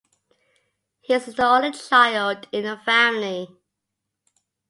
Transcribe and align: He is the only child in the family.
He 1.01 1.13
is 1.13 1.27
the 1.27 1.45
only 1.45 1.69
child 1.73 2.47
in 2.51 2.63
the 2.63 2.75
family. 2.85 3.55